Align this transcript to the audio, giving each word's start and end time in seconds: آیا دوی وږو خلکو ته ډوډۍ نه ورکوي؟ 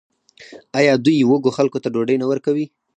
آیا 0.79 0.93
دوی 1.05 1.27
وږو 1.29 1.51
خلکو 1.57 1.81
ته 1.83 1.87
ډوډۍ 1.93 2.15
نه 2.21 2.25
ورکوي؟ 2.31 2.65